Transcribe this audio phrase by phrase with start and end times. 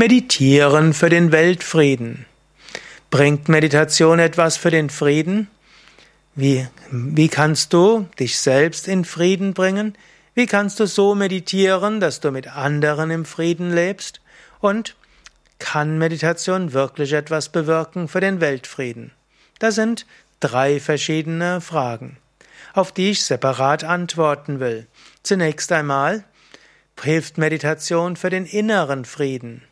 [0.00, 2.24] Meditieren für den Weltfrieden.
[3.10, 5.48] Bringt Meditation etwas für den Frieden?
[6.34, 9.94] Wie, wie kannst du dich selbst in Frieden bringen?
[10.32, 14.22] Wie kannst du so meditieren, dass du mit anderen im Frieden lebst?
[14.60, 14.96] Und
[15.58, 19.12] kann Meditation wirklich etwas bewirken für den Weltfrieden?
[19.58, 20.06] Das sind
[20.40, 22.16] drei verschiedene Fragen,
[22.72, 24.86] auf die ich separat antworten will.
[25.22, 26.24] Zunächst einmal,
[27.02, 29.62] hilft Meditation für den inneren Frieden?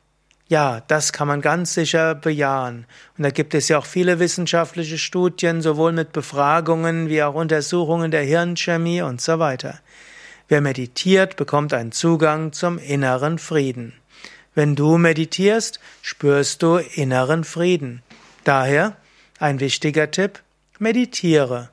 [0.49, 2.87] Ja, das kann man ganz sicher bejahen.
[3.19, 8.11] Und da gibt es ja auch viele wissenschaftliche Studien, sowohl mit Befragungen wie auch Untersuchungen
[8.11, 9.79] der Hirnchemie und so weiter.
[10.49, 13.93] Wer meditiert, bekommt einen Zugang zum inneren Frieden.
[14.55, 18.03] Wenn du meditierst, spürst du inneren Frieden.
[18.45, 18.97] Daher
[19.39, 20.41] ein wichtiger Tipp,
[20.79, 21.69] meditiere.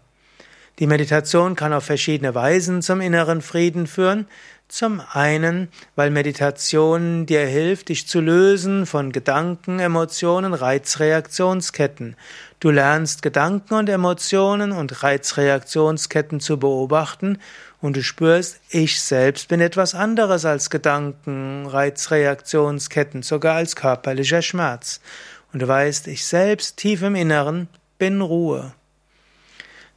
[0.80, 4.28] Die Meditation kann auf verschiedene Weisen zum inneren Frieden führen.
[4.68, 12.16] Zum einen, weil Meditation dir hilft, dich zu lösen von Gedanken, Emotionen, Reizreaktionsketten.
[12.60, 17.38] Du lernst Gedanken und Emotionen und Reizreaktionsketten zu beobachten
[17.80, 25.00] und du spürst, ich selbst bin etwas anderes als Gedanken, Reizreaktionsketten, sogar als körperlicher Schmerz.
[25.54, 27.68] Und du weißt, ich selbst tief im Inneren
[28.00, 28.74] bin Ruhe.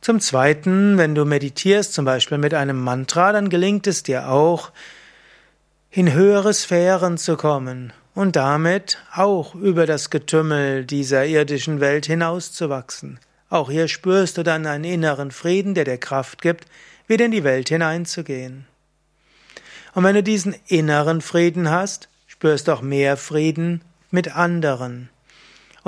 [0.00, 4.70] Zum Zweiten, wenn du meditierst, zum Beispiel mit einem Mantra, dann gelingt es dir auch,
[5.91, 13.19] in höhere Sphären zu kommen und damit auch über das Getümmel dieser irdischen Welt hinauszuwachsen.
[13.50, 16.66] Auch hier spürst du dann einen inneren Frieden, der dir Kraft gibt,
[17.06, 18.66] wieder in die Welt hineinzugehen.
[19.94, 25.08] Und wenn du diesen inneren Frieden hast, spürst du auch mehr Frieden mit anderen.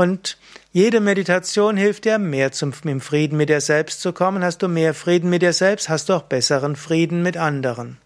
[0.01, 0.39] Und
[0.73, 4.43] jede Meditation hilft dir, mehr zum im Frieden mit dir selbst zu kommen.
[4.43, 7.99] Hast du mehr Frieden mit dir selbst, hast du auch besseren Frieden mit anderen.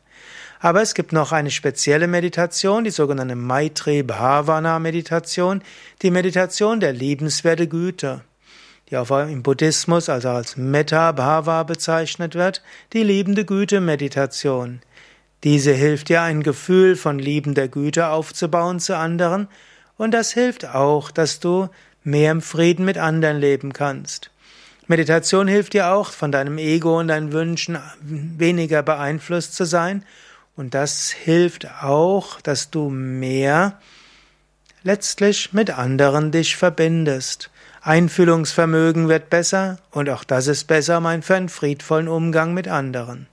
[0.59, 5.63] Aber es gibt noch eine spezielle Meditation, die sogenannte Maitri Bhavana Meditation,
[6.03, 8.23] die Meditation der liebenswerte Güte,
[8.91, 12.61] die auch im Buddhismus also als Metta Bhava bezeichnet wird,
[12.93, 14.81] die liebende Güte Meditation.
[15.45, 19.47] Diese hilft dir ein Gefühl von liebender Güte aufzubauen zu anderen
[19.97, 21.69] und das hilft auch, dass du
[22.03, 24.31] mehr im Frieden mit anderen leben kannst.
[24.87, 30.05] Meditation hilft dir auch, von deinem Ego und deinen Wünschen weniger beeinflusst zu sein.
[30.57, 33.81] Und das hilft auch, dass du mehr
[34.83, 37.51] letztlich mit anderen dich verbindest.
[37.81, 43.27] Einfühlungsvermögen wird besser und auch das ist besser, mein für einen friedvollen Umgang mit anderen.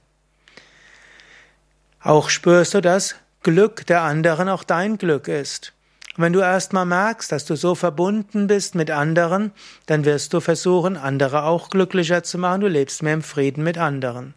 [2.01, 5.73] Auch spürst du, dass Glück der anderen auch dein Glück ist.
[6.21, 9.51] Und wenn du erstmal merkst, dass du so verbunden bist mit anderen,
[9.87, 12.61] dann wirst du versuchen, andere auch glücklicher zu machen.
[12.61, 14.35] Du lebst mehr im Frieden mit anderen.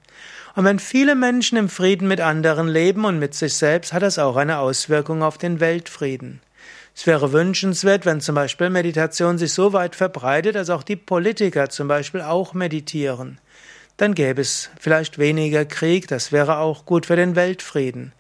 [0.56, 4.19] Und wenn viele Menschen im Frieden mit anderen leben und mit sich selbst, hat das
[4.19, 6.41] auch eine Auswirkung auf den Weltfrieden.
[6.97, 11.69] Es wäre wünschenswert, wenn zum Beispiel Meditation sich so weit verbreitet, dass auch die Politiker
[11.69, 13.39] zum Beispiel auch meditieren.
[13.99, 18.15] Dann gäbe es vielleicht weniger Krieg, das wäre auch gut für den Weltfrieden.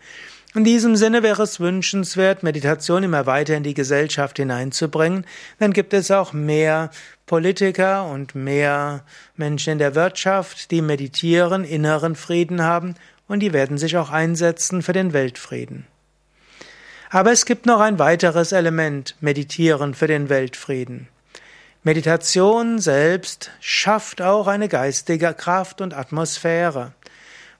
[0.56, 5.26] In diesem Sinne wäre es wünschenswert, Meditation immer weiter in die Gesellschaft hineinzubringen.
[5.58, 6.90] Dann gibt es auch mehr
[7.26, 9.02] Politiker und mehr
[9.34, 12.94] Menschen in der Wirtschaft, die meditieren, inneren Frieden haben
[13.26, 15.88] und die werden sich auch einsetzen für den Weltfrieden.
[17.10, 21.08] Aber es gibt noch ein weiteres Element, Meditieren für den Weltfrieden.
[21.82, 26.92] Meditation selbst schafft auch eine geistige Kraft und Atmosphäre.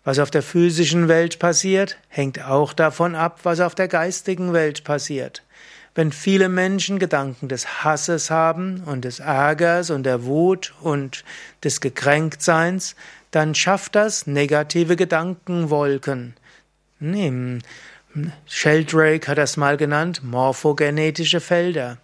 [0.04, 4.84] Was auf der physischen Welt passiert, hängt auch davon ab, was auf der geistigen Welt
[4.84, 5.42] passiert.
[5.94, 11.24] Wenn viele Menschen Gedanken des Hasses haben und des Ärgers und der Wut und
[11.62, 12.96] des Gekränktseins,
[13.30, 16.34] dann schafft das negative Gedankenwolken.
[18.46, 21.98] Sheldrake hat das mal genannt, morphogenetische Felder.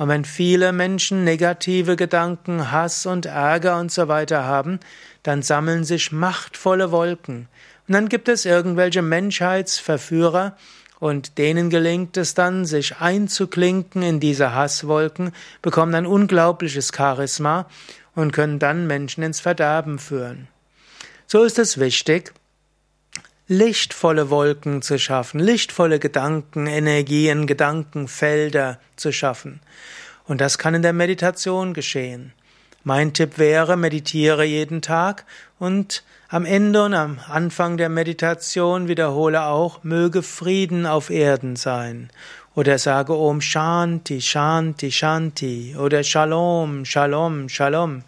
[0.00, 4.80] Und wenn viele Menschen negative Gedanken, Hass und Ärger und so weiter haben,
[5.22, 7.48] dann sammeln sich machtvolle Wolken.
[7.86, 10.56] Und dann gibt es irgendwelche Menschheitsverführer,
[11.00, 17.66] und denen gelingt es dann, sich einzuklinken in diese Hasswolken, bekommen ein unglaubliches Charisma
[18.14, 20.48] und können dann Menschen ins Verderben führen.
[21.26, 22.32] So ist es wichtig,
[23.50, 29.60] lichtvolle Wolken zu schaffen, lichtvolle Gedanken, Energien, Gedankenfelder zu schaffen.
[30.28, 32.32] Und das kann in der Meditation geschehen.
[32.84, 35.24] Mein Tipp wäre, meditiere jeden Tag
[35.58, 42.08] und am Ende und am Anfang der Meditation wiederhole auch, möge Frieden auf Erden sein.
[42.54, 45.74] Oder sage Om Shanti, Shanti, Shanti.
[45.76, 48.04] Oder Shalom, Shalom, Shalom.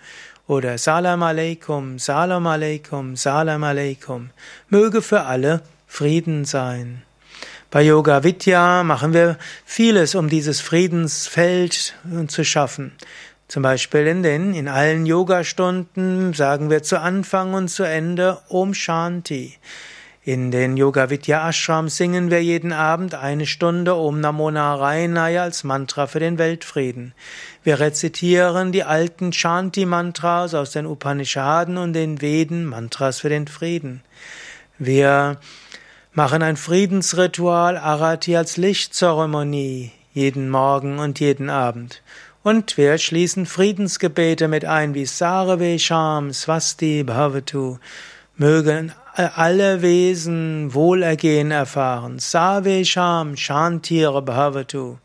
[0.48, 4.30] Oder Salam Aleikum, Salam Aleikum, Salam Aleikum.
[4.68, 7.02] Möge für alle Frieden sein.
[7.70, 11.94] Bei Yoga Vidya machen wir vieles, um dieses Friedensfeld
[12.26, 12.92] zu schaffen.
[13.46, 18.74] Zum Beispiel in den, in allen Yogastunden sagen wir zu Anfang und zu Ende Om
[18.74, 19.58] Shanti.
[20.24, 25.64] In den Yoga Vidya Ashram singen wir jeden Abend eine Stunde Om Namo Narayana als
[25.64, 27.12] Mantra für den Weltfrieden.
[27.64, 33.48] Wir rezitieren die alten Shanti Mantras aus den Upanishaden und den Veden, Mantras für den
[33.48, 34.04] Frieden.
[34.78, 35.40] Wir
[36.12, 42.00] machen ein Friedensritual Arati als Lichtzeremonie jeden Morgen und jeden Abend.
[42.44, 47.78] Und wir schließen Friedensgebete mit ein, wie Sarve Sham Swasti Bhavatu.
[48.36, 52.18] Mögen alle Wesen Wohlergehen erfahren.
[52.18, 54.96] Sarve Sham Shantire Bhavatu.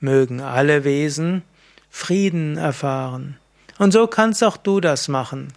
[0.00, 1.42] Mögen alle Wesen
[1.90, 3.36] Frieden erfahren.
[3.78, 5.52] Und so kannst auch du das machen.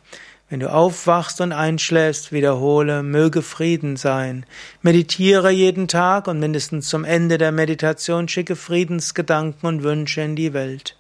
[0.50, 4.46] Wenn du aufwachst und einschläfst, wiederhole, möge Frieden sein.
[4.82, 10.54] Meditiere jeden Tag und mindestens zum Ende der Meditation schicke Friedensgedanken und Wünsche in die
[10.54, 10.98] Welt.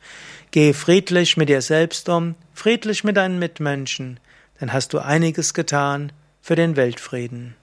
[0.51, 4.19] Gehe friedlich mit dir selbst um, friedlich mit deinen Mitmenschen,
[4.62, 7.56] dann hast du einiges getan für den Weltfrieden.